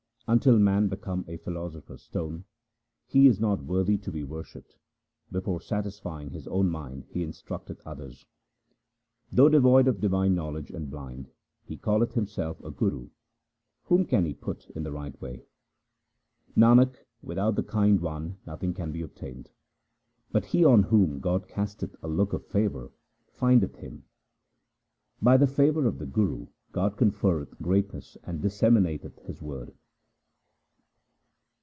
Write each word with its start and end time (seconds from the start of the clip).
Until 0.27 0.57
man 0.59 0.87
become 0.87 1.25
a 1.27 1.35
philosopher's 1.35 2.03
stone, 2.03 2.45
he 3.05 3.27
is 3.27 3.41
not 3.41 3.65
worthy 3.65 3.97
to 3.97 4.09
be 4.13 4.23
worshipped; 4.23 4.77
before 5.29 5.59
satisfying 5.59 6.29
his 6.29 6.47
own 6.47 6.69
mind 6.69 7.03
he 7.09 7.21
instructeth 7.21 7.81
others. 7.85 8.25
Though 9.29 9.49
devoid 9.49 9.89
of 9.89 9.99
divine 9.99 10.33
knowledge 10.33 10.71
and 10.71 10.89
blind, 10.89 11.31
he 11.65 11.75
calleth 11.75 12.13
himself 12.13 12.63
a 12.63 12.71
guru: 12.71 13.09
whom 13.83 14.05
can 14.05 14.23
he 14.23 14.33
put 14.33 14.69
in 14.69 14.83
the 14.83 14.91
right 14.93 15.19
way? 15.21 15.43
Nanak, 16.55 17.03
without 17.21 17.55
the 17.55 17.63
Kind 17.63 17.99
One 17.99 18.37
nothing 18.45 18.73
can 18.73 18.93
be 18.93 19.01
obtained; 19.01 19.49
but 20.31 20.45
he 20.45 20.63
on 20.63 20.83
whom 20.83 21.19
God 21.19 21.49
casteth 21.49 21.93
a 22.01 22.07
look 22.07 22.31
of 22.31 22.47
favour 22.47 22.93
findeth 23.27 23.75
Him. 23.75 23.95
igS 23.95 23.99
THE 23.99 24.05
SIKH 24.05 25.21
RELIGION 25.21 25.23
By 25.23 25.35
the 25.35 25.47
favour 25.47 25.85
of 25.87 25.97
the 25.99 26.05
Guru 26.05 26.47
God 26.71 26.95
conferreth 26.95 27.61
greatness 27.61 28.15
and 28.23 28.41
disseminateth 28.41 29.19
His 29.23 29.41
word. 29.41 29.73